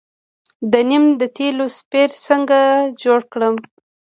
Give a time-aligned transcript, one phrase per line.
[0.71, 2.59] د نیم د تیلو سپری څنګه
[3.03, 3.55] جوړ کړم؟